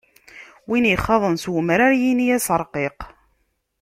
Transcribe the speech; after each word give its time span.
Win 0.69 0.85
ixaḍen 0.95 1.35
s 1.43 1.45
umrar, 1.57 1.91
yini-as 2.01 2.47
ṛqiq. 2.61 2.99